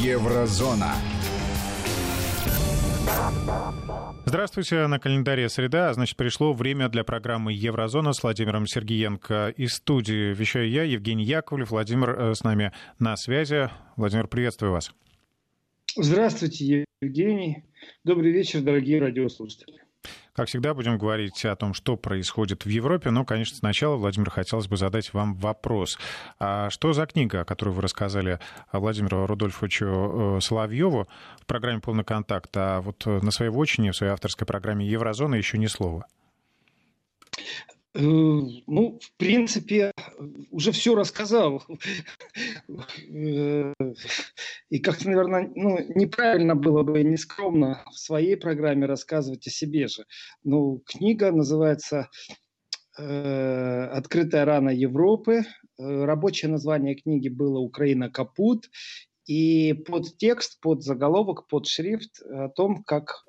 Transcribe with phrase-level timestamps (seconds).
[0.00, 0.94] Еврозона.
[4.24, 9.52] Здравствуйте, на календаре среда, значит, пришло время для программы «Еврозона» с Владимиром Сергеенко.
[9.54, 11.70] Из студии вещаю я, Евгений Яковлев.
[11.70, 13.68] Владимир э, с нами на связи.
[13.96, 14.92] Владимир, приветствую вас.
[15.94, 17.64] Здравствуйте, Евгений.
[18.04, 19.81] Добрый вечер, дорогие радиослушатели.
[20.34, 23.10] Как всегда, будем говорить о том, что происходит в Европе.
[23.10, 25.98] Но, конечно, сначала, Владимир, хотелось бы задать вам вопрос.
[26.38, 28.38] А что за книга, которую вы рассказали
[28.72, 31.06] Владимиру Рудольфовичу э, Соловьеву
[31.40, 35.58] в программе «Полный контакт», а вот на своей вотчине, в своей авторской программе «Еврозона» еще
[35.58, 36.06] ни слова?
[37.94, 39.92] Э, ну, в принципе,
[40.50, 41.62] уже все рассказал.
[43.10, 43.74] Э,
[44.70, 50.06] и как-то, наверное, ну, неправильно было бы нескромно в своей программе рассказывать о себе же.
[50.42, 52.08] Ну, книга называется
[52.98, 55.42] э, «Открытая рана Европы».
[55.78, 58.70] Рабочее название книги было «Украина капут».
[59.26, 63.24] И под текст, под заголовок, под шрифт о том, как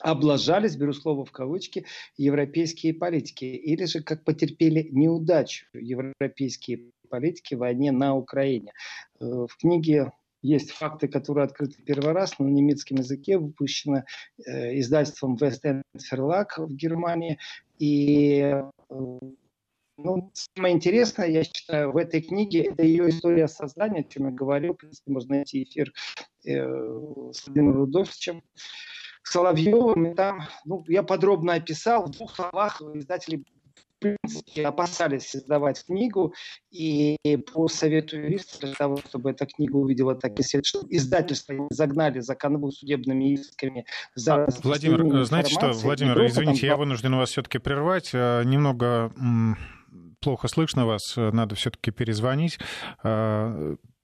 [0.00, 7.58] облажались, беру слово в кавычки, европейские политики, или же как потерпели неудачу европейские политики в
[7.58, 8.72] войне на Украине.
[9.20, 14.04] Э, в книге есть факты, которые открыты первый раз на немецком языке, выпущено
[14.46, 15.62] э, издательством West
[16.12, 17.38] Verlag в Германии.
[17.78, 18.62] И э,
[19.98, 24.30] ну, самое интересное, я считаю, в этой книге это ее история создания, о чем я
[24.30, 24.74] говорил.
[24.74, 25.92] В принципе, можно найти эфир
[26.44, 26.52] э,
[27.32, 28.42] с Владимиром Рудовичем.
[29.28, 33.44] Соловьевым, и там, ну, я подробно описал, в двух словах издатели
[33.96, 36.34] в принципе, опасались издавать книгу,
[36.70, 37.16] и
[37.52, 42.34] по совету юристов, для того, чтобы эта книга увидела такие свет, что издательство загнали за
[42.34, 48.10] канву судебными исками за а, Владимир, знаете что, Владимир, извините, я вынужден вас все-таки прервать.
[48.12, 49.12] Э, немного
[50.20, 52.58] плохо слышно вас, э, надо все-таки перезвонить.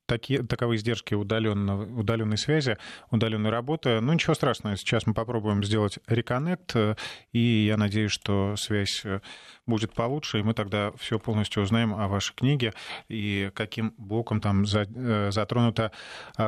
[0.06, 2.76] Такие, таковы издержки удаленно, удаленной связи,
[3.10, 4.00] удаленной работы.
[4.00, 6.96] Ну, ничего страшного, сейчас мы попробуем сделать реконнект, э,
[7.32, 9.20] и я надеюсь, что связь э,
[9.64, 12.74] будет получше, и мы тогда все полностью узнаем о вашей книге
[13.08, 15.92] и каким боком там э, затронута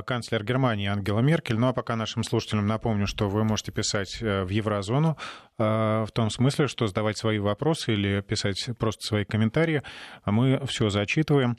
[0.04, 1.56] канцлер Германии Ангела Меркель.
[1.56, 5.16] Ну, а пока нашим слушателям напомню, что вы можете писать в Еврозону
[5.56, 9.82] в том смысле, что задавать свои вопросы или писать просто свои комментарии.
[10.25, 11.56] А мы все зачитываем.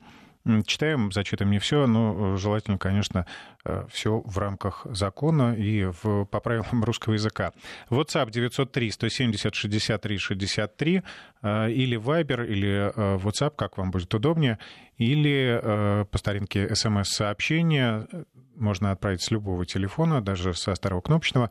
[0.68, 3.26] Читаем, зачитываем не все, но желательно, конечно,
[3.64, 7.52] э, все в рамках закона и в, по правилам русского языка.
[7.90, 14.60] WhatsApp 903 170 63 63 или Viber, или э, WhatsApp, как вам будет удобнее,
[14.98, 18.08] или э, по старинке смс-сообщение
[18.56, 21.50] можно отправить с любого телефона, даже со старого кнопочного,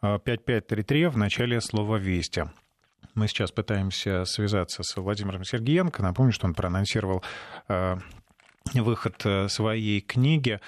[0.00, 2.44] 5533 в начале слова «Вести».
[3.14, 6.02] Мы сейчас пытаемся связаться с Владимиром Сергеенко.
[6.02, 7.22] Напомню, что он проанонсировал
[8.74, 10.60] выход э, своей книги.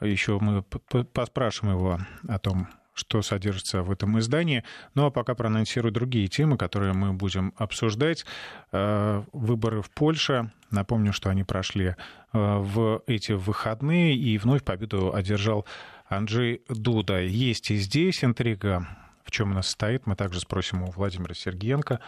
[0.00, 4.64] Еще мы поспрашиваем его о том, что содержится в этом издании.
[4.94, 8.24] Ну а пока проанонсирую другие темы, которые мы будем обсуждать.
[8.72, 10.52] Э, выборы в Польше.
[10.70, 11.94] Напомню, что они прошли э,
[12.32, 15.66] в эти выходные, и вновь победу одержал
[16.08, 17.20] Анджей Дуда.
[17.20, 18.86] Есть и здесь интрига.
[19.24, 22.00] В чем она состоит, мы также спросим у Владимира Сергеенко.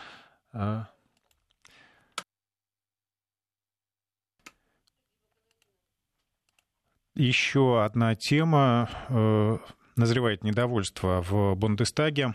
[7.14, 8.88] Еще одна тема.
[9.08, 9.58] Э,
[9.96, 12.34] назревает недовольство в Бундестаге.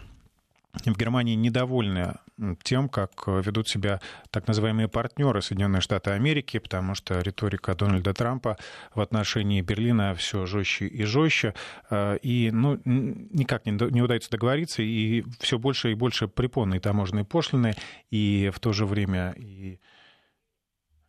[0.85, 2.13] В Германии недовольны
[2.61, 3.99] тем, как ведут себя
[4.29, 8.57] так называемые партнеры Соединенные Штаты Америки, потому что риторика Дональда Трампа
[8.93, 11.55] в отношении Берлина все жестче и жестче,
[11.89, 17.25] э, и ну, никак не, не удается договориться, и все больше и больше препонные таможенные
[17.25, 17.73] пошлины,
[18.11, 19.79] и в то же время и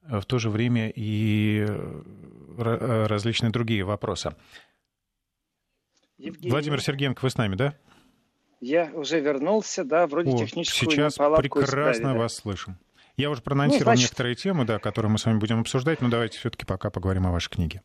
[0.09, 2.03] в то же время и э,
[2.59, 4.35] э, различные другие вопросы.
[6.17, 6.51] Евгений.
[6.51, 7.75] Владимир Сергеенко, вы с нами, да?
[8.61, 12.15] Я уже вернулся, да, вроде О, техническую Сейчас прекрасно исправили, да.
[12.15, 12.79] вас слышим.
[13.17, 14.11] Я уже проанонсировал ну, значит...
[14.11, 17.33] некоторые темы, да, которые мы с вами будем обсуждать, но давайте все-таки пока поговорим о
[17.33, 17.83] вашей книге.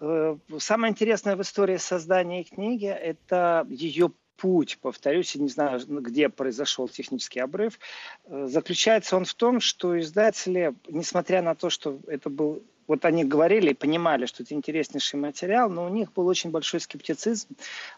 [0.00, 6.88] Э, самое интересное в истории создания книги– это ее путь, повторюсь, не знаю, где произошел
[6.88, 7.78] технический обрыв,
[8.24, 13.24] э, заключается он в том, что издатели, несмотря на то, что это был вот они
[13.24, 17.48] говорили и понимали, что это интереснейший материал, но у них был очень большой скептицизм.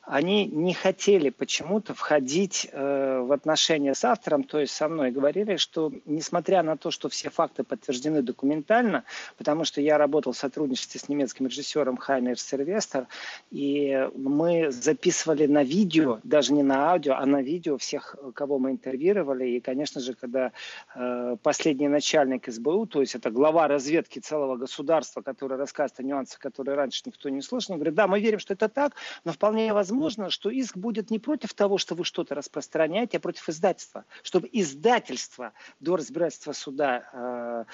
[0.02, 5.11] Они не хотели почему-то входить э, в отношения с автором, то есть со мной.
[5.11, 9.05] Говорили, что несмотря на то, что все факты подтверждены документально,
[9.37, 13.06] потому что я работал в сотрудничестве с немецким режиссером Хайнер Сервестер,
[13.50, 18.70] и мы записывали на видео, даже не на аудио, а на видео всех, кого мы
[18.70, 19.49] интервьюировали.
[19.49, 20.52] И, конечно же, когда
[20.94, 26.02] э, последний начальник СБУ, то есть это глава разведки целого государства, государства, которое рассказывает о
[26.04, 28.92] нюансах, которые раньше никто не слышал, говорит, да, мы верим, что это так,
[29.25, 33.48] но вполне возможно, что иск будет не против того, что вы что-то распространяете, а против
[33.48, 37.64] издательства, чтобы издательство до разбирательства суда э,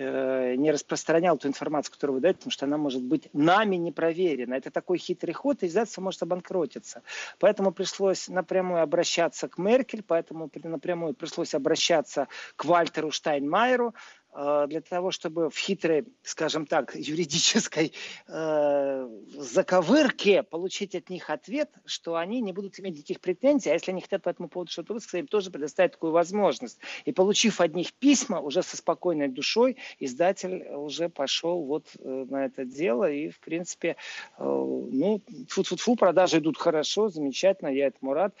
[0.00, 3.92] э, не распространяло ту информацию, которую вы даете, потому что она может быть нами не
[3.92, 4.54] проверена.
[4.54, 7.02] Это такой хитрый ход, и издательство может обанкротиться.
[7.38, 13.94] Поэтому пришлось напрямую обращаться к Меркель, поэтому напрямую пришлось обращаться к Вальтеру Штайнмайеру,
[14.36, 17.92] для того, чтобы в хитрой, скажем так, юридической
[18.28, 23.92] э, заковырке получить от них ответ, что они не будут иметь никаких претензий, а если
[23.92, 26.78] они хотят по этому поводу что-то высказать, им тоже предоставить такую возможность.
[27.04, 32.44] И получив от них письма, уже со спокойной душой, издатель уже пошел вот э, на
[32.44, 33.96] это дело, и, в принципе,
[34.38, 38.34] э, ну, фу-фу-фу, продажи идут хорошо, замечательно, я этому рад.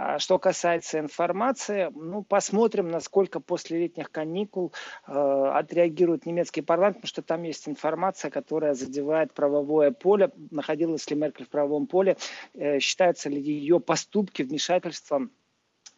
[0.00, 4.72] А что касается информации, ну, посмотрим, насколько после летних каникул
[5.08, 10.30] э, отреагирует немецкий парламент, потому что там есть информация, которая задевает правовое поле.
[10.52, 12.16] Находилась ли Меркель в правовом поле,
[12.54, 15.32] э, считаются ли ее поступки вмешательством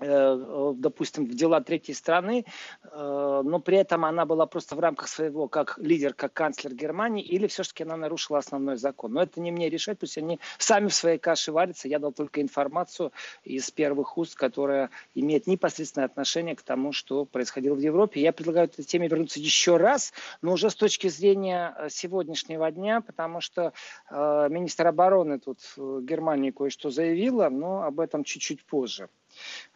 [0.00, 2.46] допустим, в дела третьей страны,
[2.82, 7.22] э, но при этом она была просто в рамках своего, как лидер, как канцлер Германии,
[7.22, 9.12] или все-таки она нарушила основной закон.
[9.12, 11.88] Но это не мне решать, пусть они сами в своей каше варятся.
[11.88, 13.12] Я дал только информацию
[13.44, 18.20] из первых уст, которая имеет непосредственное отношение к тому, что происходило в Европе.
[18.20, 23.00] Я предлагаю этой теме вернуться еще раз, но уже с точки зрения э, сегодняшнего дня,
[23.00, 23.72] потому что
[24.10, 29.08] министр обороны тут Германии кое-что заявила, но об этом чуть-чуть позже.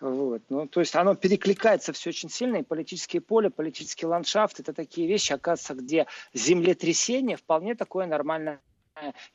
[0.01, 0.43] Вот.
[0.49, 5.07] Ну, то есть оно перекликается все очень сильно, и политическое поле, политический ландшафт, это такие
[5.07, 8.61] вещи, оказывается, где землетрясение вполне такое нормальное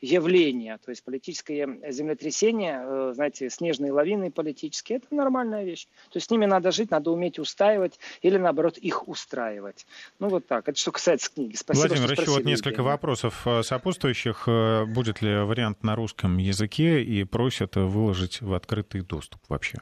[0.01, 0.77] явление.
[0.77, 5.85] То есть политическое землетрясение, э, знаете, снежные лавины политические, это нормальная вещь.
[6.09, 9.85] То есть с ними надо жить, надо уметь устраивать или, наоборот, их устраивать.
[10.19, 10.67] Ну, вот так.
[10.69, 11.55] Это что касается книги.
[11.55, 14.43] Спасибо, Владимир, еще вот несколько вопросов э, сопутствующих.
[14.47, 19.79] Э, будет ли вариант на русском языке и просят выложить в открытый доступ вообще?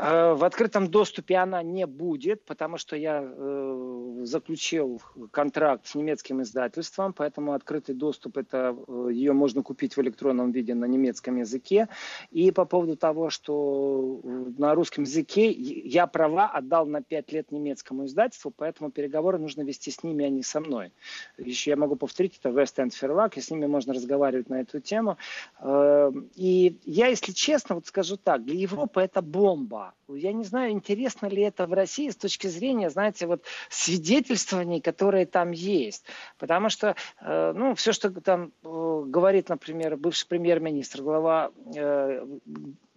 [0.00, 6.40] Э, в открытом доступе она не будет, потому что я э, заключил контракт с немецким
[6.40, 11.88] издательством, поэтому открытый доступ это э, ее можно купить в электронном виде на немецком языке.
[12.30, 14.20] И по поводу того, что
[14.56, 19.90] на русском языке я права отдал на 5 лет немецкому издательству, поэтому переговоры нужно вести
[19.90, 20.92] с ними, а не со мной.
[21.36, 24.80] Еще я могу повторить, это West End Fairlock, и с ними можно разговаривать на эту
[24.80, 25.18] тему.
[25.60, 30.72] Э, и я, если честно, вот скажу так, для Европы это бомба я не знаю,
[30.72, 36.04] интересно ли это в России с точки зрения, знаете, вот свидетельствований, которые там есть.
[36.38, 42.26] Потому что, э, ну, все, что там э, говорит, например, бывший премьер-министр, глава э,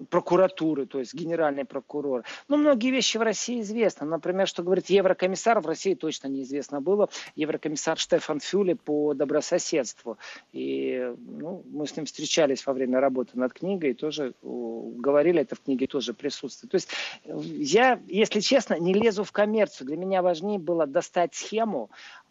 [0.09, 2.23] прокуратуры, то есть генеральный прокурор.
[2.47, 4.05] Ну, многие вещи в России известны.
[4.05, 7.09] Например, что говорит еврокомиссар, в России точно неизвестно было.
[7.35, 10.17] Еврокомиссар Штефан Фюле по добрососедству.
[10.51, 15.55] И ну, мы с ним встречались во время работы над книгой и тоже говорили, это
[15.55, 16.71] в книге тоже присутствует.
[16.71, 16.82] То есть
[17.25, 19.87] я, если честно, не лезу в коммерцию.
[19.87, 22.22] Для меня важнее было достать схему, Э,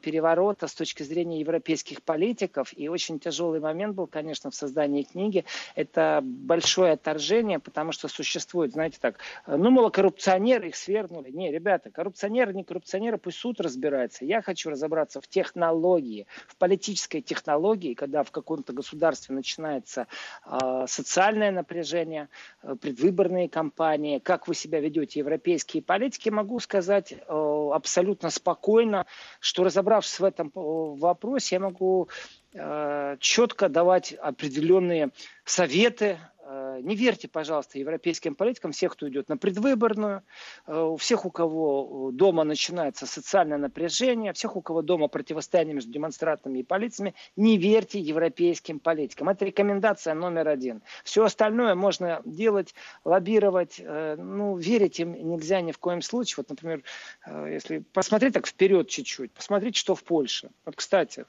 [0.00, 2.72] переворота с точки зрения европейских политиков.
[2.76, 5.44] И очень тяжелый момент был, конечно, в создании книги.
[5.74, 11.30] Это большое отторжение, потому что существует, знаете так, э, ну, мало коррупционеры, их свергнули.
[11.30, 14.24] Не, ребята, коррупционеры, не коррупционеры, пусть суд разбирается.
[14.24, 20.06] Я хочу разобраться в технологии, в политической технологии, когда в каком-то государстве начинается
[20.44, 22.28] э, социальное напряжение,
[22.62, 29.06] э, предвыборные кампании, как вы себя ведете, европейские политики, могу сказать э, абсолютно спокойно,
[29.40, 32.08] что разобравшись в этом вопросе, я могу
[32.54, 35.10] э, четко давать определенные
[35.44, 36.35] советы, Э,
[36.80, 40.22] не верьте, пожалуйста, европейским политикам, всех, кто идет на предвыборную,
[40.66, 45.92] э, у всех, у кого дома начинается социальное напряжение, всех, у кого дома противостояние между
[45.92, 49.28] демонстрантами и полициями, не верьте европейским политикам.
[49.28, 50.82] Это рекомендация номер один.
[51.04, 56.36] Все остальное можно делать, лоббировать, э, ну, верить им нельзя ни в коем случае.
[56.38, 56.82] Вот, например,
[57.26, 60.50] если посмотреть так вперед чуть-чуть, посмотрите, что в Польше.
[60.64, 61.24] Вот, кстати,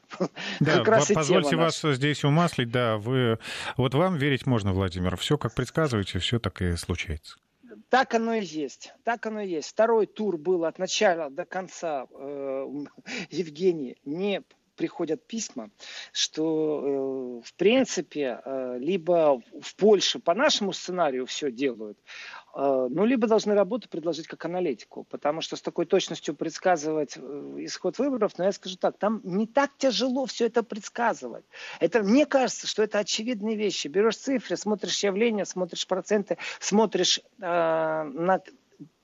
[0.59, 3.39] да, как раз позвольте вас здесь умаслить, да, вы,
[3.75, 7.37] вот вам верить можно, Владимир, все, как предсказываете, все так и случается.
[7.89, 8.93] Так оно и есть.
[9.03, 9.69] Так оно и есть.
[9.69, 12.07] Второй тур был от начала до конца.
[12.11, 12.67] Э,
[13.29, 14.43] Евгений не
[14.77, 15.69] приходят письма,
[16.13, 21.97] что э, в принципе э, либо в Польше по нашему сценарию все делают,
[22.55, 27.97] э, ну, либо должны работу предложить как аналитику, потому что с такой точностью предсказывать исход
[27.97, 31.45] выборов, но я скажу так, там не так тяжело все это предсказывать.
[31.79, 33.87] Это, мне кажется, что это очевидные вещи.
[33.87, 38.41] Берешь цифры, смотришь явления, смотришь проценты, смотришь э, на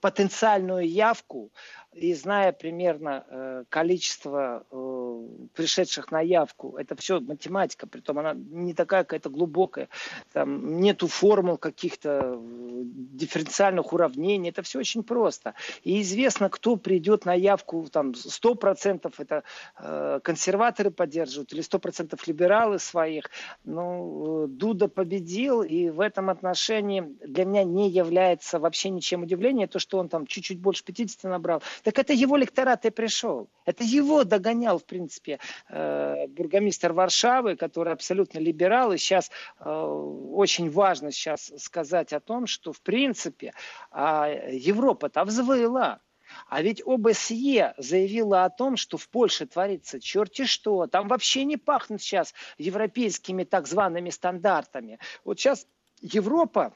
[0.01, 1.51] потенциальную явку,
[1.95, 6.75] и зная примерно э, количество э, пришедших на явку.
[6.77, 9.89] Это все математика, притом она не такая какая-то глубокая.
[10.31, 14.49] Там нету формул каких-то э, дифференциальных уравнений.
[14.49, 15.53] Это все очень просто.
[15.83, 19.43] И известно, кто придет на явку, там 100% это
[19.79, 23.29] э, консерваторы поддерживают или 100% либералы своих.
[23.63, 29.79] Ну, Дуда победил, и в этом отношении для меня не является вообще ничем удивлением то,
[29.79, 31.61] что он там чуть-чуть больше 50 набрал.
[31.83, 33.49] Так это его лекторат и пришел.
[33.65, 38.93] Это его догонял, в принципе, э, бургомистр Варшавы, который абсолютно либерал.
[38.93, 43.53] И сейчас э, очень важно сейчас сказать о том, что, в принципе,
[43.91, 45.99] а, Европа-то взвыла.
[46.47, 50.87] А ведь ОБСЕ заявила о том, что в Польше творится черти что.
[50.87, 54.99] Там вообще не пахнет сейчас европейскими так зваными стандартами.
[55.25, 55.67] Вот сейчас
[56.01, 56.73] Европа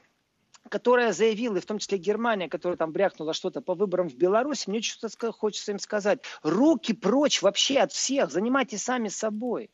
[0.68, 4.68] которая заявила, и в том числе Германия, которая там брякнула что-то по выборам в Беларуси,
[4.68, 6.20] мне что-то хочется им сказать.
[6.42, 9.70] Руки прочь вообще от всех, занимайтесь сами собой.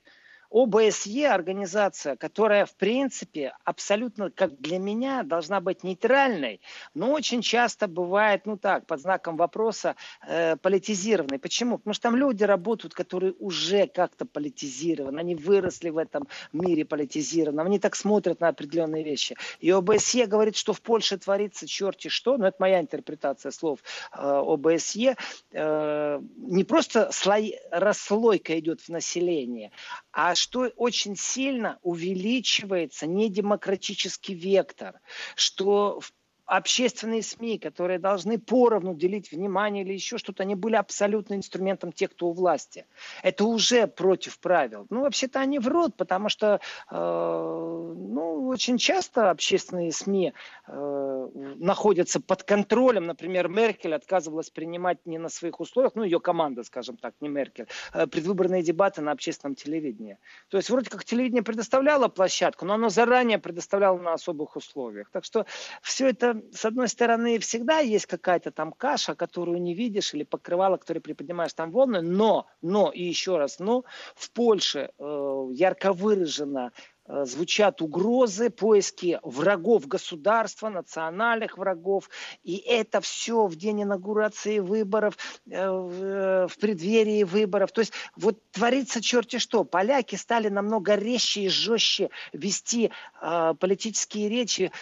[0.55, 6.61] ОБСЕ организация, которая в принципе абсолютно, как для меня, должна быть нейтральной,
[6.95, 11.41] но очень часто бывает, ну так, под знаком вопроса э, политизированной.
[11.41, 11.79] Почему?
[11.79, 17.67] Потому что там люди работают, которые уже как-то политизированы, они выросли в этом мире политизированном,
[17.67, 19.35] они так смотрят на определенные вещи.
[19.59, 23.81] И ОБСЕ говорит, что в Польше творится черти что, но это моя интерпретация слов
[24.13, 25.17] э, ОБСЕ,
[25.51, 29.73] э, не просто слой, расслойка идет в населении,
[30.13, 35.01] а что очень сильно увеличивается недемократический вектор,
[35.37, 36.13] что в
[36.47, 42.11] общественные СМИ, которые должны поровну делить внимание или еще что-то, они были абсолютно инструментом тех,
[42.11, 42.87] кто у власти.
[43.23, 44.87] Это уже против правил.
[44.91, 46.61] Ну, вообще-то они врут, потому что
[46.91, 50.35] э, ну, очень часто общественные СМИ
[50.67, 53.07] э, находятся под контролем.
[53.07, 57.69] Например, Меркель отказывалась принимать не на своих условиях, ну, ее команда, скажем так, не Меркель,
[57.95, 60.19] э, предвыборные дебаты на общественном телевидении.
[60.49, 65.11] То есть вроде как телевидение предоставляло площадку, но оно заранее предоставляло на особых условиях.
[65.11, 65.47] Так что
[65.83, 70.77] все это с одной стороны, всегда есть какая-то там каша, которую не видишь, или покрывало,
[70.77, 76.73] которое приподнимаешь там волны, но, но, и еще раз, но, в Польше э, ярко выражено
[77.07, 82.09] э, звучат угрозы, поиски врагов государства, национальных врагов.
[82.43, 85.17] И это все в день инаугурации выборов,
[85.51, 87.73] э, в, в преддверии выборов.
[87.73, 89.65] То есть вот творится черти что.
[89.65, 94.73] Поляки стали намного резче и жестче вести э, политические речи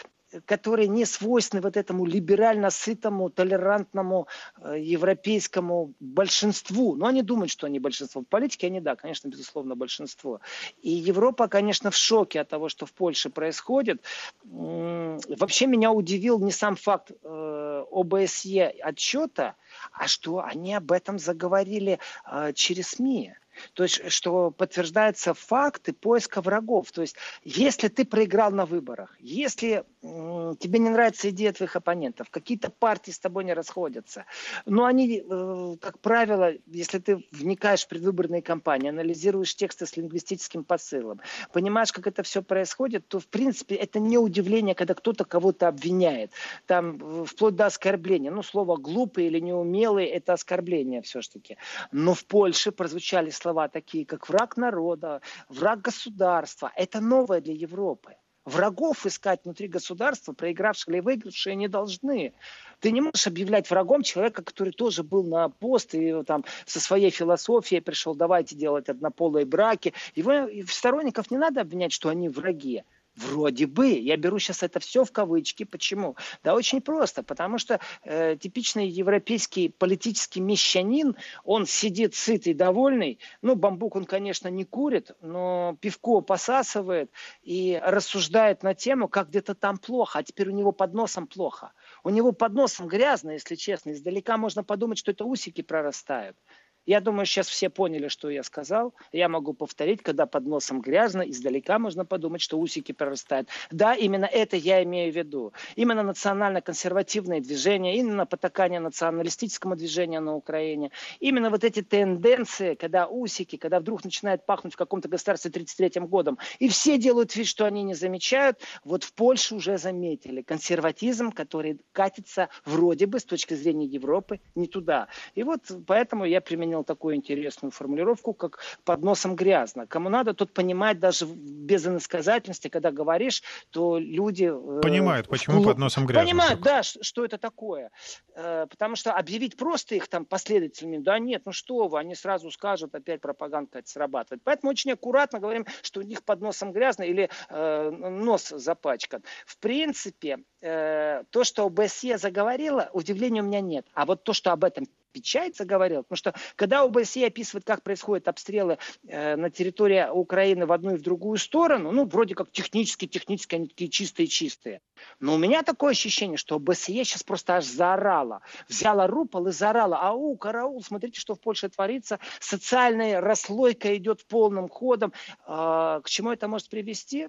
[0.46, 4.26] которые не свойственны вот этому либерально сытому, толерантному
[4.60, 6.94] э, европейскому большинству.
[6.96, 8.22] Но они думают, что они большинство.
[8.22, 10.40] В политике они, да, конечно, безусловно, большинство.
[10.80, 14.02] И Европа, конечно, в шоке от того, что в Польше происходит.
[14.44, 19.56] Вообще меня удивил не сам факт э, ОБСЕ отчета,
[19.92, 21.98] а что они об этом заговорили
[22.30, 23.34] э, через СМИ.
[23.74, 26.92] То есть, что подтверждаются факты поиска врагов.
[26.92, 32.70] То есть, если ты проиграл на выборах, если тебе не нравится идея твоих оппонентов, какие-то
[32.70, 34.24] партии с тобой не расходятся,
[34.66, 40.64] но они, э, как правило, если ты вникаешь в предвыборные кампании, анализируешь тексты с лингвистическим
[40.64, 41.20] посылом,
[41.52, 46.32] понимаешь, как это все происходит, то, в принципе, это не удивление, когда кто-то кого-то обвиняет.
[46.66, 48.32] Там, э, вплоть до оскорбления.
[48.32, 51.58] Ну, слово «глупый» или «неумелый»– это оскорбление все-таки.
[51.92, 56.72] Но в Польше прозвучали слова такие, как враг народа, враг государства.
[56.76, 58.16] Это новое для Европы.
[58.44, 62.32] Врагов искать внутри государства, проигравшие или выигравшие, не должны.
[62.80, 67.10] Ты не можешь объявлять врагом человека, который тоже был на пост и там со своей
[67.10, 69.94] философией пришел, давайте делать однополые браки.
[70.16, 72.82] Его сторонников не надо обвинять, что они враги.
[73.16, 73.88] Вроде бы.
[73.90, 75.64] Я беру сейчас это все в кавычки.
[75.64, 76.16] Почему?
[76.42, 77.22] Да очень просто.
[77.22, 83.18] Потому что э, типичный европейский политический мещанин, он сидит сытый, довольный.
[83.42, 87.10] Ну, бамбук он, конечно, не курит, но пивко посасывает
[87.42, 91.72] и рассуждает на тему, как где-то там плохо, а теперь у него под носом плохо.
[92.04, 93.90] У него под носом грязно, если честно.
[93.90, 96.36] Издалека можно подумать, что это усики прорастают.
[96.84, 98.94] Я думаю, сейчас все поняли, что я сказал.
[99.12, 103.48] Я могу повторить, когда под носом грязно, издалека можно подумать, что усики прорастают.
[103.70, 105.52] Да, именно это я имею в виду.
[105.76, 113.56] Именно национально-консервативное движение, именно потакание националистическому движению на Украине, именно вот эти тенденции, когда усики,
[113.56, 117.84] когда вдруг начинает пахнуть в каком-то государстве 33-м годом, и все делают вид, что они
[117.84, 123.86] не замечают, вот в Польше уже заметили консерватизм, который катится вроде бы с точки зрения
[123.86, 125.06] Европы не туда.
[125.34, 129.86] И вот поэтому я применяю принял такую интересную формулировку, как «под носом грязно».
[129.86, 134.44] Кому надо, тот понимает даже без иносказательности, когда говоришь, то люди...
[134.44, 135.74] Э, понимают, почему вглубь...
[135.74, 136.24] под носом грязно.
[136.24, 137.90] Понимают, да, что это такое.
[138.34, 142.50] Э, потому что объявить просто их там последователями, да нет, ну что вы, они сразу
[142.50, 144.40] скажут, опять пропаганда это срабатывает.
[144.42, 149.22] Поэтому очень аккуратно говорим, что у них под носом грязно или э, нос запачкан.
[149.44, 153.86] В принципе, э, то, что ОБСЕ заговорила, удивления у меня нет.
[153.94, 158.28] А вот то, что об этом печать заговорил, потому что когда ОБСЕ описывает, как происходят
[158.28, 163.06] обстрелы э, на территории Украины в одну и в другую сторону, ну, вроде как технически,
[163.06, 164.80] технически они такие чистые-чистые.
[165.20, 168.40] Но у меня такое ощущение, что ОБСЕ сейчас просто аж заорала.
[168.68, 169.98] Взяла рупол и заорала.
[170.00, 172.18] Ау, караул, смотрите, что в Польше творится.
[172.40, 175.12] Социальная расслойка идет полным ходом.
[175.46, 177.28] Э, к чему это может привести?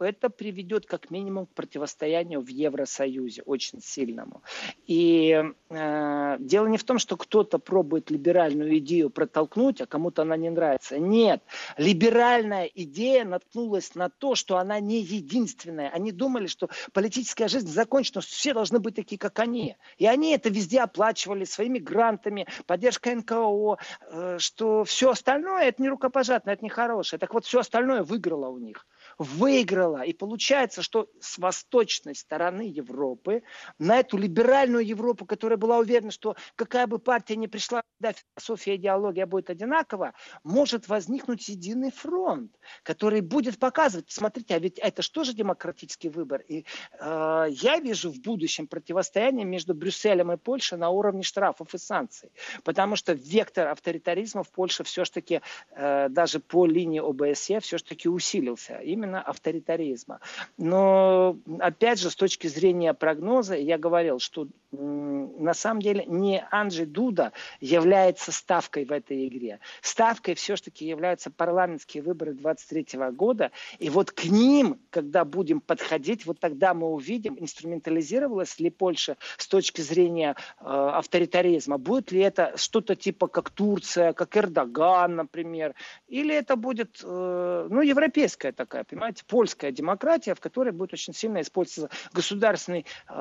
[0.00, 4.42] Это приведет как минимум к противостоянию в Евросоюзе очень сильному.
[4.86, 10.36] И э, дело не в том, что кто-то пробует либеральную идею протолкнуть, а кому-то она
[10.36, 10.98] не нравится.
[10.98, 11.42] Нет,
[11.76, 15.90] либеральная идея наткнулась на то, что она не единственная.
[15.90, 19.76] Они думали, что политическая жизнь закончена, что все должны быть такие, как они.
[19.98, 23.78] И они это везде оплачивали своими грантами, поддержкой НКО,
[24.10, 27.20] э, что все остальное это не рукопожатное, это не хорошее.
[27.20, 28.86] Так вот, все остальное выиграло у них
[29.18, 30.02] выиграла.
[30.02, 33.42] И получается, что с восточной стороны Европы
[33.78, 38.76] на эту либеральную Европу, которая была уверена, что какая бы партия ни пришла, да, философия,
[38.76, 42.52] идеология будет одинакова, может возникнуть единый фронт,
[42.82, 46.42] который будет показывать, смотрите, а ведь это что же демократический выбор?
[46.48, 46.64] И
[46.98, 52.30] э, я вижу в будущем противостояние между Брюсселем и Польшей на уровне штрафов и санкций.
[52.64, 55.40] Потому что вектор авторитаризма в Польше все-таки
[55.70, 58.78] э, даже по линии ОБСЕ все-таки усилился.
[58.78, 60.20] Именно именно авторитаризма.
[60.58, 66.86] Но, опять же, с точки зрения прогноза, я говорил, что на самом деле не Анджи
[66.86, 69.60] Дуда является ставкой в этой игре.
[69.82, 73.50] Ставкой все-таки являются парламентские выборы 23 года.
[73.78, 79.46] И вот к ним, когда будем подходить, вот тогда мы увидим, инструментализировалась ли Польша с
[79.46, 81.78] точки зрения э, авторитаризма.
[81.78, 85.74] Будет ли это что-то типа как Турция, как Эрдоган, например.
[86.08, 91.40] Или это будет, э, ну, европейская такая понимаете, польская демократия, в которой будет очень сильно
[91.40, 93.14] использоваться государственный э,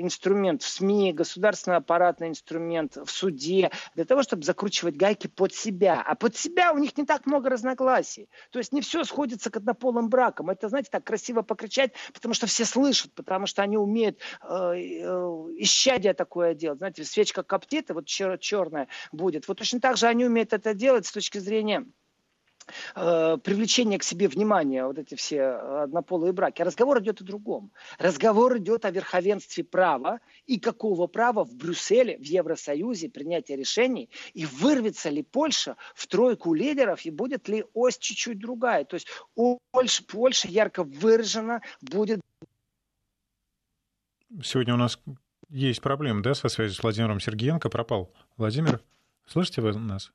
[0.00, 6.02] инструмент в СМИ, государственный аппаратный инструмент в суде, для того, чтобы закручивать гайки под себя.
[6.06, 8.28] А под себя у них не так много разногласий.
[8.50, 10.50] То есть не все сходится к однополым бракам.
[10.50, 15.04] Это, знаете, так красиво покричать, потому что все слышат, потому что они умеют э, э,
[15.58, 16.78] исчадие такое делать.
[16.78, 19.48] Знаете, свечка коптит, и вот чер- черная будет.
[19.48, 21.86] Вот точно так же они умеют это делать с точки зрения
[22.94, 26.62] привлечение к себе внимания, вот эти все однополые браки.
[26.62, 27.72] Разговор идет о другом.
[27.98, 34.46] Разговор идет о верховенстве права и какого права в Брюсселе, в Евросоюзе принятие решений, и
[34.46, 38.84] вырвется ли Польша в тройку лидеров, и будет ли ось чуть-чуть другая.
[38.84, 42.20] То есть Польша, Польша ярко выражена будет...
[44.42, 44.98] Сегодня у нас
[45.50, 47.68] есть проблемы, да, со связью с Владимиром Сергеенко.
[47.68, 48.10] Пропал.
[48.38, 48.80] Владимир,
[49.26, 50.10] слышите вы нас?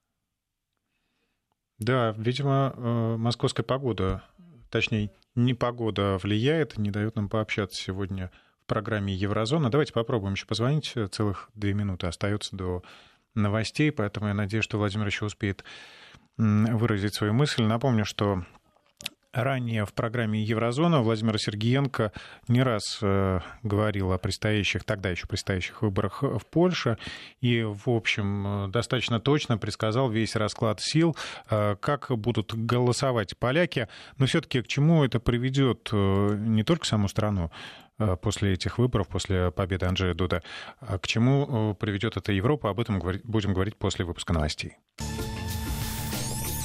[1.80, 4.24] Да, видимо, э, московская погода,
[4.72, 8.32] точнее, не погода влияет, не дает нам пообщаться сегодня
[8.64, 9.70] в программе Еврозона.
[9.70, 10.96] Давайте попробуем еще позвонить.
[11.12, 12.84] Целых две минуты остается до
[13.36, 15.64] новостей, поэтому я надеюсь, что Владимир еще успеет
[16.38, 17.64] выразить свою мысль.
[17.64, 18.44] Напомню, что
[19.34, 22.14] Ранее в программе «Еврозона» Владимир Сергеенко
[22.48, 26.98] не раз э, говорил о предстоящих, тогда еще предстоящих выборах в Польше
[27.42, 31.16] и, в общем, э, достаточно точно предсказал весь расклад сил,
[31.50, 33.90] э, как будут голосовать поляки.
[34.18, 37.52] Но все-таки к чему это приведет не только саму страну,
[38.22, 40.44] после этих выборов, после победы Анджея Дуда.
[40.80, 44.78] А к чему приведет эта Европа, об этом будем говорить после выпуска новостей.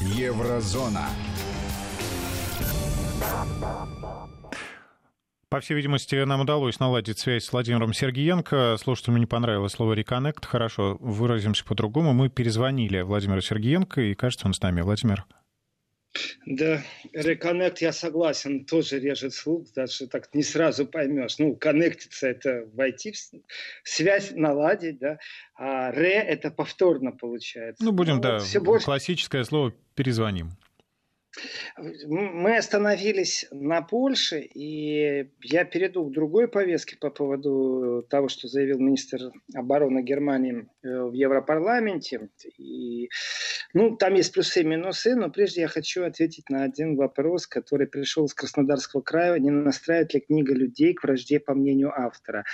[0.01, 1.09] Еврозона.
[5.48, 8.76] По всей видимости, нам удалось наладить связь с Владимиром Сергеенко.
[8.80, 10.46] Слушателям не понравилось слово «реконнект».
[10.46, 12.14] Хорошо, выразимся по-другому.
[12.14, 14.80] Мы перезвонили Владимиру Сергеенко, и, кажется, он с нами.
[14.80, 15.26] Владимир.
[16.46, 16.82] Да,
[17.12, 21.38] реконнект, я согласен, тоже режет слух, даже так не сразу поймешь.
[21.38, 25.18] Ну, коннектиться– это войти в связь, наладить, да,
[25.54, 27.85] а ре– это повторно получается.
[27.85, 28.87] Ну, будем, ну, да, все больше...
[28.87, 30.52] классическое слово «перезвоним».
[32.07, 38.79] Мы остановились на Польше, и я перейду к другой повестке по поводу того, что заявил
[38.79, 42.29] министр обороны Германии э, в Европарламенте.
[42.59, 43.09] И,
[43.73, 47.87] ну, там есть плюсы и минусы, но прежде я хочу ответить на один вопрос, который
[47.87, 49.38] пришел из Краснодарского края.
[49.38, 52.45] Не настраивает ли книга людей к вражде, по мнению автора?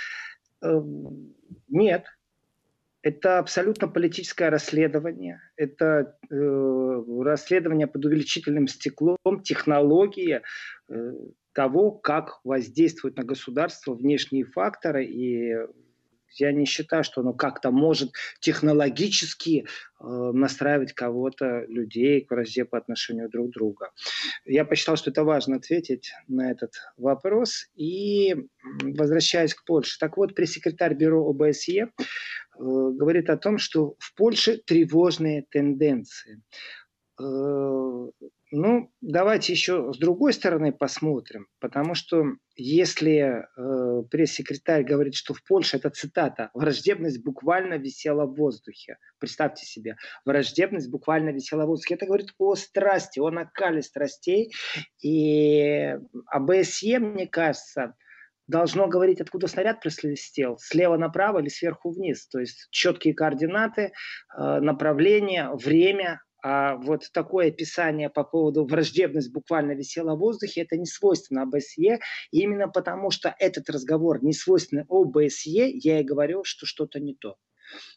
[0.61, 1.35] Эм,
[1.67, 2.05] нет,
[3.01, 5.41] Это абсолютно политическое расследование.
[5.55, 10.43] Это э, расследование под увеличительным стеклом, технология
[10.89, 11.13] э,
[11.53, 15.55] того, как воздействуют на государство внешние факторы и
[16.35, 19.65] я не считаю, что оно как-то может технологически
[19.99, 23.85] э, настраивать кого-то, людей к вражде по отношению друг к другу.
[24.45, 27.67] Я посчитал, что это важно ответить на этот вопрос.
[27.75, 28.35] И
[28.81, 29.97] возвращаясь к Польше.
[29.99, 31.87] Так вот, пресс-секретарь бюро ОБСЕ э,
[32.57, 36.41] говорит о том, что в Польше тревожные тенденции.
[38.51, 42.23] Ну, давайте еще с другой стороны посмотрим, потому что
[42.55, 48.97] если э, пресс-секретарь говорит, что в Польше, это цитата, враждебность буквально висела в воздухе.
[49.19, 51.93] Представьте себе, враждебность буквально висела в воздухе.
[51.93, 54.51] Это говорит о страсти, о накале страстей.
[55.03, 57.93] И АБСЕ, мне кажется,
[58.47, 62.27] должно говорить, откуда снаряд присвистел, слева направо или сверху вниз.
[62.27, 63.91] То есть четкие координаты,
[64.35, 70.77] э, направление, время, а вот такое описание по поводу враждебность буквально висела в воздухе, это
[70.77, 71.99] не свойственно ОБСЕ.
[72.31, 77.15] И именно потому, что этот разговор не свойственный ОБСЕ, я и говорю, что что-то не
[77.15, 77.37] то.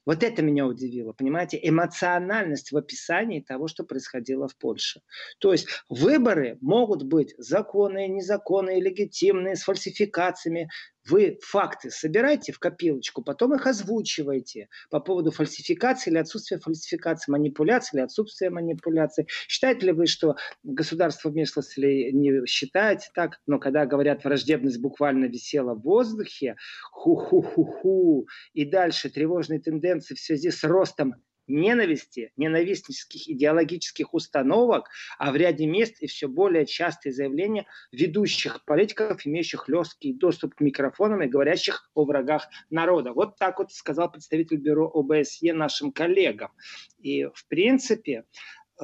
[0.05, 5.00] Вот это меня удивило, понимаете, эмоциональность в описании того, что происходило в Польше.
[5.38, 10.68] То есть выборы могут быть законные, незаконные, легитимные, с фальсификациями.
[11.08, 17.96] Вы факты собираете в копилочку, потом их озвучиваете по поводу фальсификации или отсутствия фальсификации, манипуляции
[17.96, 19.26] или отсутствия манипуляции.
[19.48, 23.40] Считаете ли вы, что государство вмешивалось не считаете так?
[23.46, 26.56] Но когда говорят, враждебность буквально висела в воздухе,
[26.92, 31.14] ху-ху-ху-ху, и дальше тревожные тенденции в связи с ростом
[31.46, 39.26] ненависти, ненавистнических идеологических установок, а в ряде мест и все более частые заявления ведущих политиков,
[39.26, 43.12] имеющих легкий доступ к микрофонам и говорящих о врагах народа.
[43.12, 46.50] Вот так вот сказал представитель бюро ОБСЕ нашим коллегам.
[47.00, 48.24] И в принципе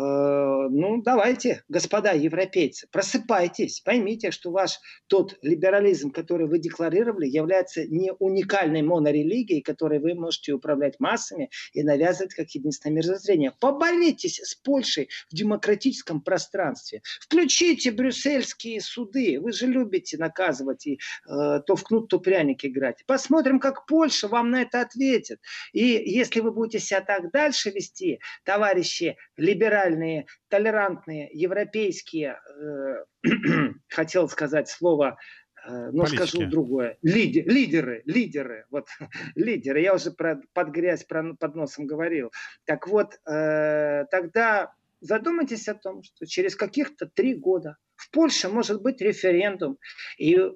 [0.00, 8.12] ну, давайте, господа европейцы, просыпайтесь, поймите, что ваш тот либерализм, который вы декларировали, является не
[8.12, 13.52] уникальной монорелигией, которой вы можете управлять массами и навязывать как единственное мирозрение.
[13.58, 17.02] Поборитесь с Польшей в демократическом пространстве.
[17.20, 19.40] Включите брюссельские суды.
[19.40, 23.02] Вы же любите наказывать и э, то в кнут, то пряник играть.
[23.06, 25.40] Посмотрим, как Польша вам на это ответит.
[25.72, 33.04] И если вы будете себя так дальше вести, товарищи либеральные, либеральные, толерантные, европейские, э,
[33.88, 35.18] хотел сказать слово,
[35.66, 36.16] э, но Политики.
[36.16, 38.88] скажу другое, Лиди, лидеры, лидеры, вот
[39.34, 42.30] лидеры, я уже про, под грязь про, под носом говорил.
[42.64, 48.82] Так вот, э, тогда задумайтесь о том, что через каких-то три года в Польше может
[48.82, 49.78] быть референдум,
[50.18, 50.50] и э,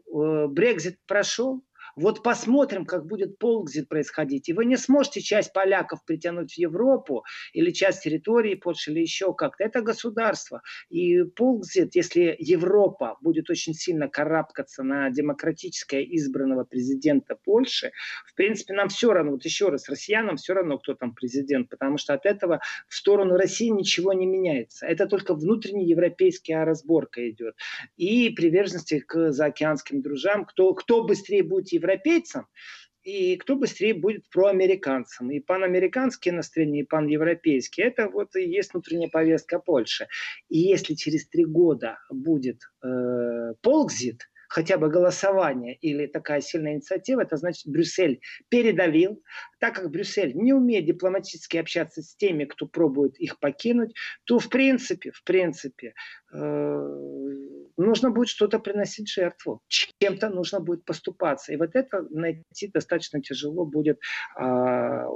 [0.48, 1.62] Брекзит прошел,
[1.96, 4.48] вот посмотрим, как будет полгзит происходить.
[4.48, 9.34] И вы не сможете часть поляков притянуть в Европу или часть территории Польши или еще
[9.34, 9.64] как-то.
[9.64, 10.62] Это государство.
[10.90, 17.92] И полгзит, если Европа будет очень сильно карабкаться на демократическое избранного президента Польши,
[18.26, 21.98] в принципе, нам все равно, вот еще раз, россиянам все равно, кто там президент, потому
[21.98, 24.86] что от этого в сторону России ничего не меняется.
[24.86, 27.54] Это только внутренняя европейская разборка идет.
[27.96, 32.46] И приверженности к заокеанским дружам, кто, кто быстрее будет европейцам,
[33.02, 35.30] и кто быстрее будет проамериканцем.
[35.30, 37.86] И панамериканские настроения, и паневропейские.
[37.88, 40.06] Это вот и есть внутренняя повестка Польши.
[40.48, 47.22] И если через три года будет э, полгзит, хотя бы голосование или такая сильная инициатива,
[47.22, 49.22] это значит Брюссель передавил.
[49.58, 54.50] Так как Брюссель не умеет дипломатически общаться с теми, кто пробует их покинуть, то в
[54.50, 55.94] принципе, в принципе,
[56.34, 56.88] э,
[57.78, 59.62] нужно будет что-то приносить жертву.
[59.68, 61.54] Чем-то нужно будет поступаться.
[61.54, 64.00] И вот это найти достаточно тяжело будет
[64.38, 65.06] э,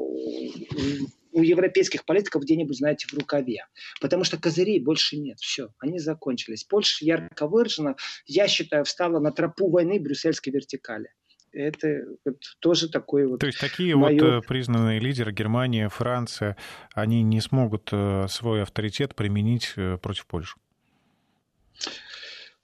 [1.37, 3.66] у европейских политиков где-нибудь, знаете, в рукаве.
[4.01, 5.38] Потому что козырей больше нет.
[5.38, 6.64] Все, они закончились.
[6.64, 11.11] Польша ярко выражена, я считаю, встала на тропу войны брюссельской вертикали
[11.53, 13.40] это вот тоже такой вот...
[13.40, 14.22] То есть такие мое...
[14.22, 16.55] вот э, признанные лидеры Германия, Франция,
[16.92, 20.57] они не смогут э, свой авторитет применить э, против Польши?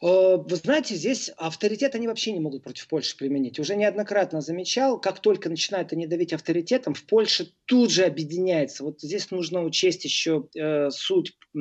[0.02, 3.58] Э, вы знаете, здесь авторитет они вообще не могут против Польши применить.
[3.58, 8.82] Уже неоднократно замечал, как только начинают они давить авторитетом, в Польше тут же объединяется.
[8.84, 11.60] Вот здесь нужно учесть еще э, суть э,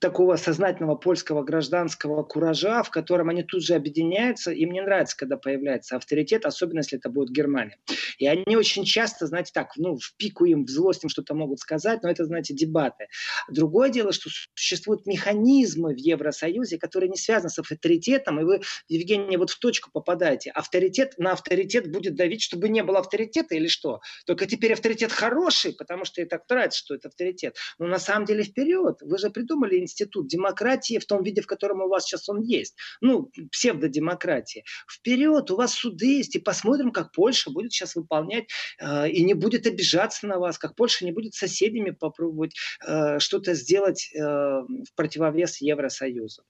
[0.00, 4.52] такого сознательного польского гражданского куража, в котором они тут же объединяются.
[4.52, 7.76] Им не нравится, когда появляется авторитет, особенно если это будет Германия.
[8.18, 11.60] И они очень часто, знаете, так, ну, в пику им, в злость им что-то могут
[11.60, 13.08] сказать, но это, знаете, дебаты.
[13.48, 19.36] Другое дело, что существуют механизмы в Евросоюзе, которые не связаны с авторитетом, и вы, Евгений,
[19.36, 20.50] вот в точку попадаете.
[20.50, 24.00] Авторитет на авторитет будет давить, чтобы не было авторитета или что?
[24.24, 27.56] Только теперь авторитет хороший, потому что и так нравится, что это авторитет.
[27.78, 28.98] Но на самом деле вперед.
[29.02, 32.76] Вы же придумали институт демократии в том виде, в котором у вас сейчас он есть.
[33.00, 34.64] Ну, псевдодемократии.
[34.90, 39.34] Вперед, у вас суды есть, и посмотрим, как Польша будет сейчас выполнять э, и не
[39.34, 42.54] будет обижаться на вас, как Польша не будет соседями попробовать
[42.86, 46.42] э, что-то сделать э, в противовес Евросоюзу.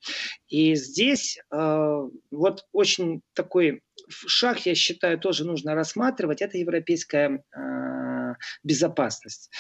[0.49, 8.35] И здесь э, вот очень такой шаг, я считаю, тоже нужно рассматривать, это европейская э,
[8.63, 9.51] безопасность.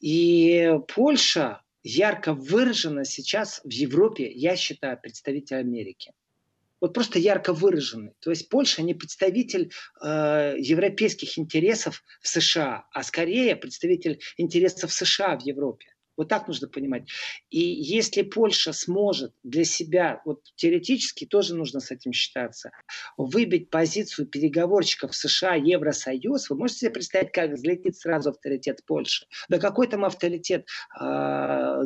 [0.00, 6.12] И Польша ярко выражена сейчас в Европе, я считаю, представитель Америки.
[6.80, 8.12] Вот просто ярко выраженный.
[8.20, 15.36] То есть Польша не представитель э, европейских интересов в США, а скорее представитель интересов США
[15.36, 15.86] в Европе.
[16.18, 17.08] Вот так нужно понимать.
[17.48, 22.72] И если Польша сможет для себя, вот теоретически тоже нужно с этим считаться,
[23.16, 29.26] выбить позицию переговорщиков США, Евросоюз, вы можете себе представить, как взлетит сразу авторитет Польши?
[29.48, 30.66] Да какой там авторитет
[31.00, 31.04] э,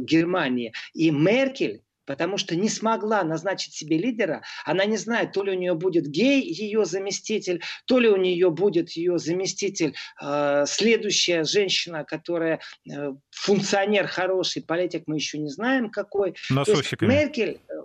[0.01, 0.73] Германии?
[0.95, 4.43] И Меркель потому что не смогла назначить себе лидера.
[4.65, 8.51] Она не знает, то ли у нее будет гей, ее заместитель, то ли у нее
[8.51, 12.61] будет ее заместитель, э, следующая женщина, которая
[12.91, 16.35] э, функционер хороший, политик мы еще не знаем какой.
[16.51, 17.09] Носочками.
[17.09, 17.85] Меркель Э,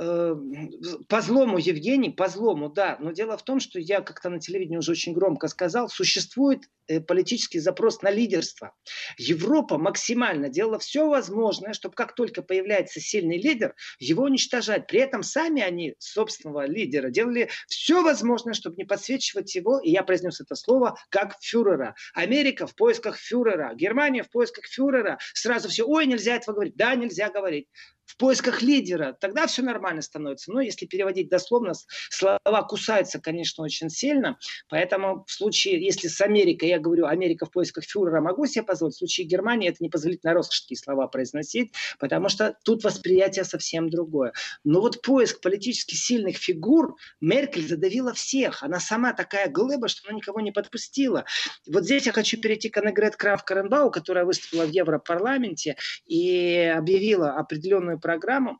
[0.00, 2.96] по злому, Евгений, по злому, да.
[3.00, 7.00] Но дело в том, что я как-то на телевидении уже очень громко сказал, существует э,
[7.00, 8.72] политический запрос на лидерство.
[9.18, 14.86] Европа максимально делала все возможное, чтобы как только появляется сильный лидер, его уничтожать.
[14.86, 20.02] При этом сами они собственного лидера делали все возможное, чтобы не подсвечивать его, и я
[20.02, 21.94] произнес это слово, как фюрера.
[22.14, 25.18] Америка в поисках фюрера, Германия в поисках фюрера.
[25.34, 26.76] Сразу все, ой, нельзя этого говорить.
[26.76, 27.66] Да, нельзя говорить
[28.10, 30.50] в поисках лидера, тогда все нормально становится.
[30.50, 31.74] Но если переводить дословно,
[32.10, 34.36] слова кусаются, конечно, очень сильно.
[34.68, 38.96] Поэтому в случае, если с Америкой, я говорю, Америка в поисках фюрера, могу себе позволить,
[38.96, 44.32] в случае Германии это непозволительно роскошь такие слова произносить, потому что тут восприятие совсем другое.
[44.64, 48.64] Но вот поиск политически сильных фигур Меркель задавила всех.
[48.64, 51.24] Она сама такая глыба, что она никого не подпустила.
[51.68, 57.99] Вот здесь я хочу перейти к Аннегрет Краф-Каренбау, которая выступила в Европарламенте и объявила определенную
[58.00, 58.58] программу.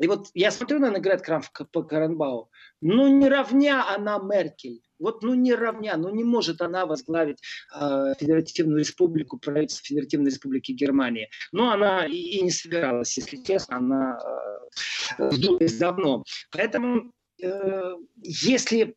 [0.00, 4.80] И вот я смотрю на Наград Каренбау, ну не равня она Меркель.
[4.98, 7.38] Вот ну не равня, ну не может она возглавить
[7.74, 11.28] э, Федеративную Республику, правительство Федеративной Республики Германии.
[11.50, 14.18] Но она и, и не собиралась, если честно, она
[15.18, 15.30] э,
[15.78, 16.24] давно.
[16.52, 18.94] Поэтому э, если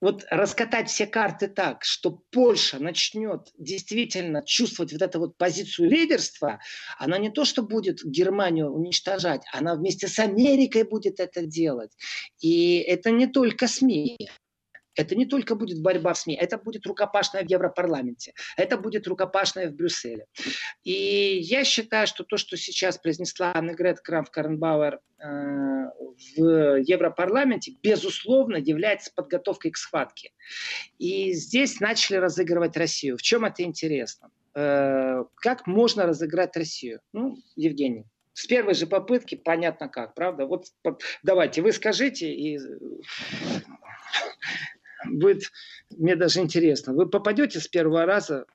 [0.00, 6.60] вот раскатать все карты так, что Польша начнет действительно чувствовать вот эту вот позицию лидерства,
[6.98, 11.92] она не то, что будет Германию уничтожать, она вместе с Америкой будет это делать.
[12.40, 14.16] И это не только СМИ.
[14.96, 19.68] Это не только будет борьба в СМИ, это будет рукопашная в Европарламенте, это будет рукопашная
[19.68, 20.26] в Брюсселе.
[20.84, 25.26] И я считаю, что то, что сейчас произнесла Аннегрет Крамф-Карнбауэр э,
[26.36, 30.32] в Европарламенте, безусловно, является подготовкой к схватке.
[30.98, 33.18] И здесь начали разыгрывать Россию.
[33.18, 34.30] В чем это интересно?
[34.54, 37.00] Э, как можно разыграть Россию?
[37.12, 38.06] Ну, Евгений.
[38.32, 40.44] С первой же попытки понятно как, правда?
[40.44, 40.66] Вот
[41.22, 42.58] давайте, вы скажите, и
[45.10, 45.50] будет,
[45.90, 48.46] мне даже интересно, вы попадете с первого раза,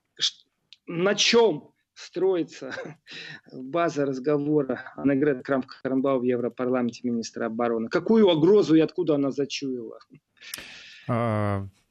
[0.86, 2.74] на чем строится
[3.52, 7.88] база разговора о награде Крам Карамбау в Европарламенте министра обороны?
[7.88, 9.98] Какую угрозу и откуда она зачуяла?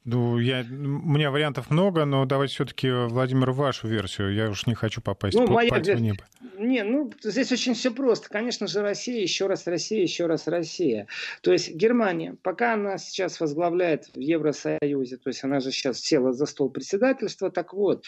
[0.04, 4.34] Ну, я, у меня вариантов много, но давайте все-таки, Владимир, вашу версию.
[4.34, 6.24] Я уж не хочу попасть ну, по, моя в небо.
[6.58, 8.28] Не, ну, здесь очень все просто.
[8.28, 11.06] Конечно же, Россия, еще раз Россия, еще раз Россия.
[11.40, 16.32] То есть Германия, пока она сейчас возглавляет в Евросоюзе, то есть она же сейчас села
[16.32, 18.04] за стол председательства, так вот,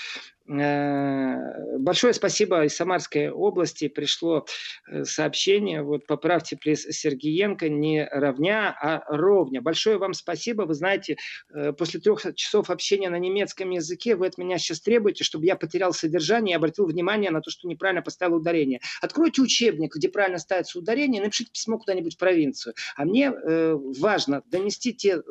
[0.47, 3.89] большое спасибо из Самарской области.
[3.89, 4.47] Пришло
[4.91, 5.83] э, сообщение.
[5.83, 9.63] Вот поправьте, плиз Сергеенко, не равня, а ровня.
[9.63, 10.63] Большое вам спасибо.
[10.63, 11.17] Вы знаете,
[11.55, 15.57] э, после трех часов общения на немецком языке вы от меня сейчас требуете, чтобы я
[15.57, 18.81] потерял содержание и обратил внимание на то, что неправильно поставил ударение.
[19.01, 22.75] Откройте учебник, где правильно ставится ударение, и напишите письмо куда-нибудь в провинцию.
[22.97, 25.23] А мне э, важно донести те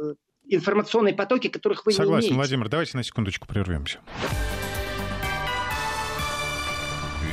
[0.46, 2.28] информационные потоки, которых вы Согласен, не имеете.
[2.30, 2.70] Согласен, Владимир.
[2.70, 4.00] Давайте на секундочку прервемся.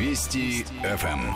[0.01, 1.35] Вести ФМ.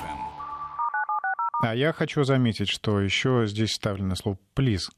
[1.63, 4.89] А я хочу заметить, что еще здесь вставлено слово «please»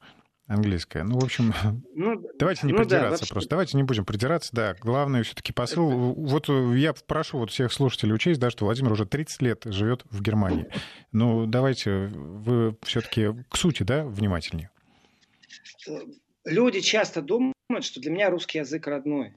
[0.46, 1.02] английское.
[1.02, 1.52] Ну, в общем,
[1.96, 3.50] ну, давайте не ну, придираться да, просто.
[3.50, 4.76] Давайте не будем придираться, да.
[4.80, 5.88] Главное все-таки посыл.
[6.14, 10.22] Вот я прошу вот всех слушателей учесть, да, что Владимир уже 30 лет живет в
[10.22, 10.68] Германии.
[11.10, 14.70] Ну, давайте вы все-таки к сути, да, внимательнее.
[16.44, 17.52] Люди часто думают,
[17.82, 19.34] что для меня русский язык родной.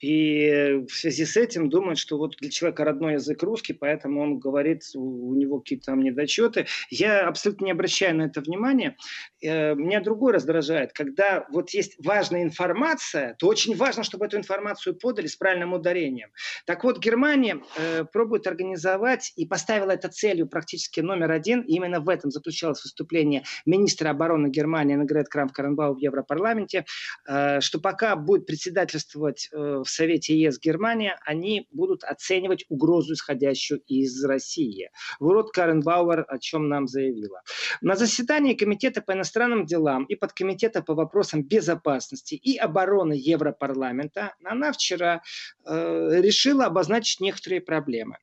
[0.00, 4.38] И в связи с этим думают, что вот для человека родной язык русский, поэтому он
[4.38, 6.66] говорит, у него какие-то там недочеты.
[6.90, 8.96] Я абсолютно не обращаю на это внимания.
[9.42, 10.92] Э, меня другой раздражает.
[10.92, 16.28] Когда вот есть важная информация, то очень важно, чтобы эту информацию подали с правильным ударением.
[16.66, 21.62] Так вот, Германия э, пробует организовать и поставила это целью практически номер один.
[21.62, 26.84] И именно в этом заключалось выступление министра обороны Германии Нагрет Крам Каренбау в Европарламенте,
[27.26, 29.48] э, что пока будет председательствовать
[29.86, 34.90] в Совете ЕС Германия, они будут оценивать угрозу, исходящую из России.
[35.20, 37.42] Вот Карен Бауэр о чем нам заявила.
[37.80, 44.72] На заседании Комитета по иностранным делам и подкомитета по вопросам безопасности и обороны Европарламента она
[44.72, 45.22] вчера
[45.64, 48.16] э, решила обозначить некоторые проблемы.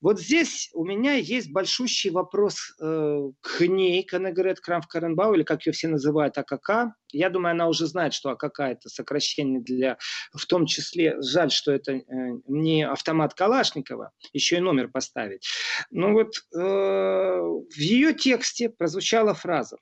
[0.00, 5.42] Вот здесь у меня есть большущий вопрос э, к ней, к Аннегрет Крамф Каренбау, или
[5.42, 6.94] как ее все называют, АКК.
[7.12, 9.98] Я думаю, она уже знает, что АКК это сокращение для,
[10.32, 12.02] в том числе жаль, что это э,
[12.46, 15.48] не автомат Калашникова, еще и номер поставить.
[15.90, 19.76] Но вот э, в ее тексте прозвучала фраза,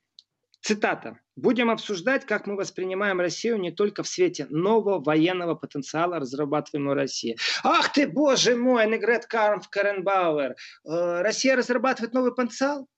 [0.60, 6.94] цитата, «Будем обсуждать, как мы воспринимаем Россию не только в свете нового военного потенциала, разрабатываемого
[6.94, 7.38] Россией».
[7.62, 12.88] Ах ты, боже мой, Негрет Кармф Каренбауэр, э, Россия разрабатывает новый потенциал?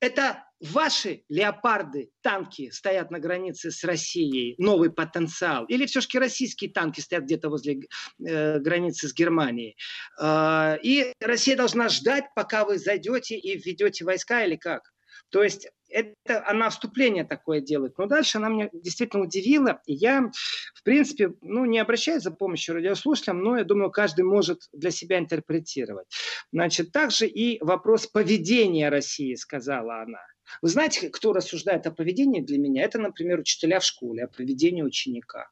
[0.00, 5.64] Это ваши леопарды, танки стоят на границе с Россией, новый потенциал?
[5.66, 7.80] Или все-таки российские танки стоят где-то возле
[8.24, 9.76] э, границы с Германией?
[10.20, 14.82] Э, и Россия должна ждать, пока вы зайдете и введете войска или как?
[15.30, 17.96] То есть это она вступление такое делает.
[17.98, 19.80] Но дальше она меня действительно удивила.
[19.86, 20.30] И я,
[20.74, 25.18] в принципе, ну, не обращаюсь за помощью радиослушателям, но я думаю, каждый может для себя
[25.18, 26.06] интерпретировать.
[26.52, 30.20] Значит, также и вопрос поведения России, сказала она.
[30.62, 32.82] Вы знаете, кто рассуждает о поведении для меня?
[32.82, 35.48] Это, например, учителя в школе, о поведении ученика.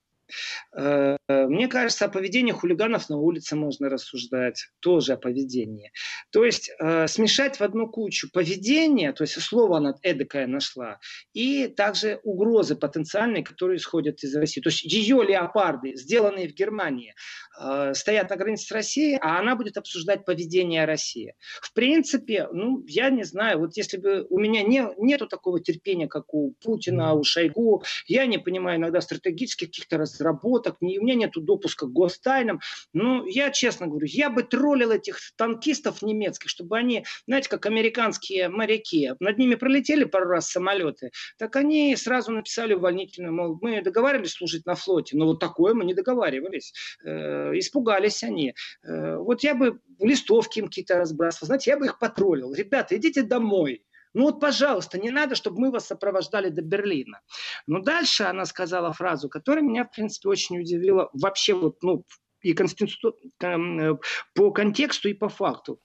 [0.76, 5.92] Э, мне кажется, о поведении хулиганов на улице можно рассуждать, тоже о поведении.
[6.30, 10.98] То есть э, смешать в одну кучу поведение, то есть слово она эдакое нашла,
[11.32, 14.60] и также угрозы потенциальные, которые исходят из России.
[14.60, 17.14] То есть ее леопарды, сделанные в Германии,
[17.60, 21.34] э, стоят на границе с Россией, а она будет обсуждать поведение России.
[21.60, 26.08] В принципе, ну, я не знаю, вот если бы у меня не, нету такого терпения,
[26.08, 31.32] как у Путина, у Шойгу, я не понимаю иногда стратегических каких-то разработок, у меня нет
[31.34, 32.60] допуска к гостайнам.
[32.92, 38.48] Ну, я честно говорю, я бы троллил этих танкистов немецких, чтобы они, знаете, как американские
[38.48, 44.32] моряки, над ними пролетели пару раз самолеты, так они сразу написали увольнительную, мол, мы договаривались
[44.32, 46.72] служить на флоте, но вот такое мы не договаривались.
[47.04, 48.54] Э, испугались они.
[48.84, 52.54] Э, вот я бы листовки им какие-то разбрасывал, знаете, я бы их потроллил.
[52.54, 53.84] Ребята, идите домой.
[54.14, 57.20] Ну вот, пожалуйста, не надо, чтобы мы вас сопровождали до Берлина.
[57.66, 62.04] Но дальше она сказала фразу, которая меня, в принципе, очень удивила вообще вот, ну,
[62.42, 63.16] и конститу...
[63.42, 63.94] Э,
[64.34, 65.80] по контексту и по факту.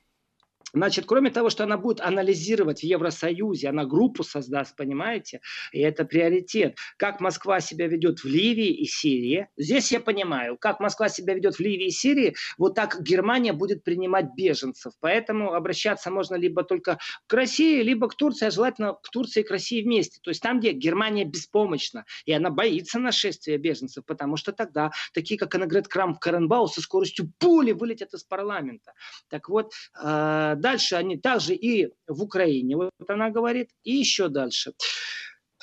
[0.78, 6.06] Значит, кроме того, что она будет анализировать в Евросоюзе, она группу создаст, понимаете, и это
[6.06, 6.78] приоритет.
[6.98, 9.48] Как Москва себя ведет в Ливии и Сирии.
[9.58, 13.84] Здесь я понимаю, как Москва себя ведет в Ливии и Сирии, вот так Германия будет
[13.84, 14.94] принимать беженцев.
[15.00, 19.44] Поэтому обращаться можно либо только к России, либо к Турции, а желательно к Турции и
[19.44, 20.20] к России вместе.
[20.22, 25.40] То есть там, где Германия беспомощна, и она боится нашествия беженцев, потому что тогда такие,
[25.40, 28.94] как Аннегрет Крам Каренбау, со скоростью пули вылетят из парламента.
[29.30, 34.74] Так вот, э, Дальше они также и в Украине, вот она говорит, и еще дальше.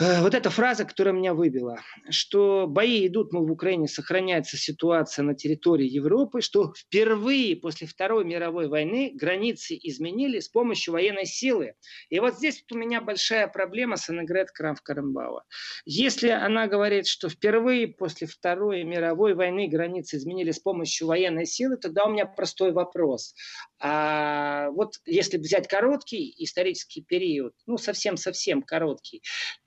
[0.00, 1.80] Э, вот эта фраза, которая меня выбила,
[2.10, 8.24] что бои идут, мол, в Украине сохраняется ситуация на территории Европы, что впервые после Второй
[8.24, 11.74] мировой войны границы изменили с помощью военной силы.
[12.08, 15.42] И вот здесь вот у меня большая проблема с Аннегрет Крамф-Карамбауа.
[15.84, 21.76] Если она говорит, что впервые после Второй мировой войны границы изменили с помощью военной силы,
[21.76, 23.34] тогда у меня простой вопрос.
[23.78, 29.22] А вот если взять короткий исторический период, ну совсем-совсем короткий,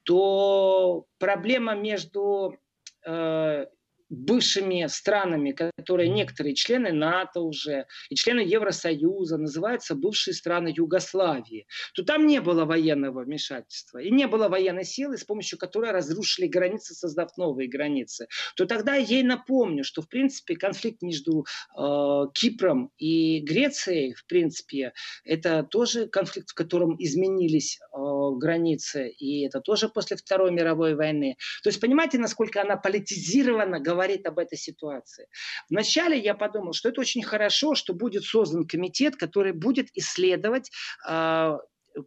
[0.07, 2.57] то проблема между
[3.05, 3.65] э,
[4.09, 12.03] бывшими странами, которые некоторые члены НАТО уже и члены Евросоюза, называются бывшие страны Югославии, то
[12.03, 16.93] там не было военного вмешательства и не было военной силы, с помощью которой разрушили границы,
[16.93, 21.45] создав новые границы, то тогда я ей напомню, что в принципе конфликт между
[21.77, 27.97] э, Кипром и Грецией, в принципе, это тоже конфликт, в котором изменились э,
[28.37, 31.35] границы, и это тоже после Второй мировой войны.
[31.63, 35.27] То есть понимаете, насколько она политизирована, говорит об этой ситуации.
[35.69, 40.71] Вначале я подумал, что это очень хорошо, что будет создан комитет, который будет исследовать
[41.07, 41.57] э,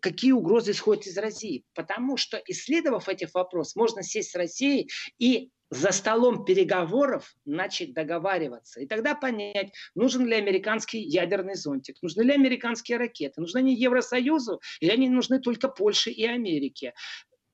[0.01, 1.64] какие угрозы исходят из России.
[1.74, 8.80] Потому что, исследовав этих вопросов, можно сесть с Россией и за столом переговоров начать договариваться.
[8.80, 14.61] И тогда понять, нужен ли американский ядерный зонтик, нужны ли американские ракеты, нужны они Евросоюзу
[14.80, 16.93] или они нужны только Польше и Америке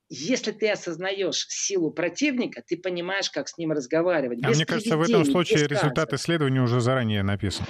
[0.09, 4.39] если ты осознаешь силу противника, ты понимаешь, как с ним разговаривать.
[4.43, 7.67] А мне кажется, в этом случае результат исследования уже заранее написан.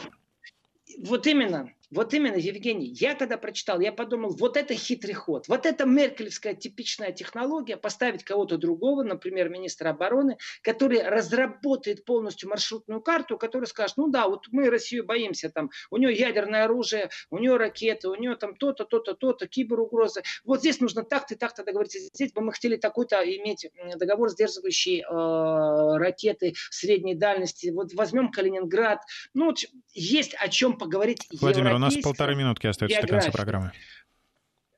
[0.99, 1.73] Вот именно.
[1.91, 6.55] Вот именно, Евгений, я когда прочитал, я подумал, вот это хитрый ход, вот это меркелевская
[6.55, 13.97] типичная технология, поставить кого-то другого, например, министра обороны, который разработает полностью маршрутную карту, который скажет,
[13.99, 18.15] ну да, вот мы Россию боимся, там, у нее ядерное оружие, у нее ракеты, у
[18.17, 20.23] нее там то-то, то-то, то-то, киберугрозы.
[20.45, 22.01] Вот здесь нужно так-то и так-то договориться.
[22.01, 27.71] Здесь бы мы хотели такой-то иметь договор, сдерживающий э, ракеты средней дальности.
[27.71, 29.01] Вот возьмем Калининград.
[29.35, 29.55] Ну,
[29.95, 31.21] есть о чем поговорить.
[31.41, 33.73] Владимир, у нас полторы минутки остается до конца программы.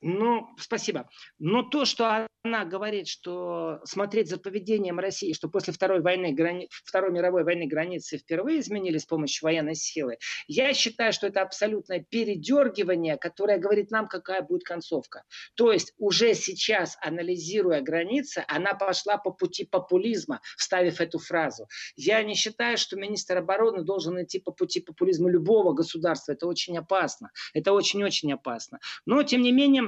[0.00, 1.08] Ну, спасибо.
[1.38, 6.68] Но то, что она говорит, что смотреть за поведением России, что после Второй, войны, грани...
[6.70, 12.04] Второй мировой войны границы впервые изменили с помощью военной силы, я считаю, что это абсолютное
[12.08, 15.24] передергивание, которое говорит нам, какая будет концовка.
[15.56, 21.66] То есть уже сейчас, анализируя границы, она пошла по пути популизма, вставив эту фразу.
[21.96, 26.32] Я не считаю, что министр обороны должен идти по пути популизма любого государства.
[26.32, 27.30] Это очень опасно.
[27.52, 28.78] Это очень-очень опасно.
[29.06, 29.87] Но, тем не менее,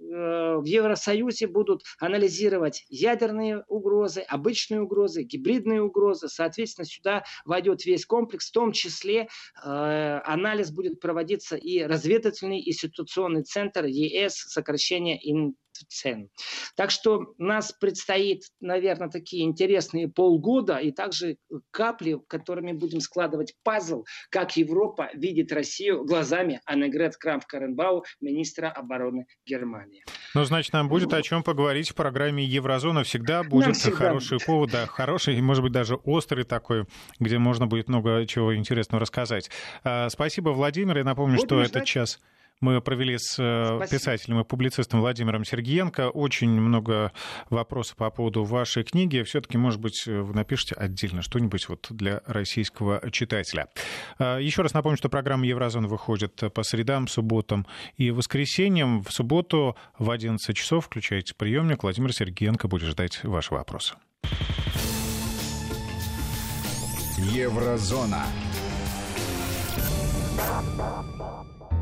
[0.00, 6.28] в Евросоюзе будут анализировать ядерные угрозы, обычные угрозы, гибридные угрозы.
[6.28, 9.28] Соответственно, сюда войдет весь комплекс, в том числе э,
[9.64, 15.18] анализ будет проводиться и разведывательный и ситуационный центр ЕС, сокращение
[15.88, 16.30] цен.
[16.76, 21.36] Так что нас предстоит, наверное, такие интересные полгода и также
[21.70, 29.83] капли, которыми будем складывать пазл, как Европа видит Россию глазами Аннегрет Крамф-Каренбау, министра обороны Германии.
[30.34, 33.04] Ну, значит, нам будет о чем поговорить в программе Еврозона.
[33.04, 34.46] Всегда будет всегда хороший будет.
[34.46, 36.86] повод, да, хороший, может быть, даже острый такой,
[37.20, 39.50] где можно будет много чего интересного рассказать.
[39.84, 40.98] А, спасибо, Владимир.
[40.98, 42.20] Я напомню, Буду что этот час
[42.60, 43.98] мы провели с э, Спасибо.
[43.98, 46.10] писателем и публицистом Владимиром Сергеенко.
[46.10, 47.12] Очень много
[47.50, 49.22] вопросов по поводу вашей книги.
[49.22, 53.68] Все-таки, может быть, вы напишите отдельно что-нибудь вот для российского читателя.
[54.18, 59.02] А, Еще раз напомню, что программа «Еврозон» выходит по средам, субботам и воскресеньям.
[59.02, 61.82] В субботу в 11 часов включайте приемник.
[61.82, 63.94] Владимир Сергеенко будет ждать ваши вопросы.
[67.18, 68.26] Еврозона.